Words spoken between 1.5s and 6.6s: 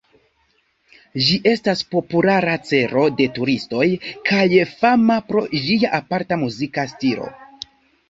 estas populara celo de turistoj, kaj fama pro ĝia aparta